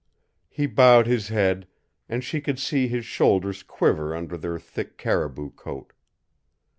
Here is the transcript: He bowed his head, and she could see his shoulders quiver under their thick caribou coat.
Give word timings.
He 0.49 0.65
bowed 0.65 1.05
his 1.05 1.27
head, 1.27 1.67
and 2.09 2.23
she 2.23 2.41
could 2.41 2.57
see 2.57 2.87
his 2.87 3.05
shoulders 3.05 3.61
quiver 3.61 4.15
under 4.15 4.35
their 4.35 4.57
thick 4.57 4.97
caribou 4.97 5.51
coat. 5.51 5.93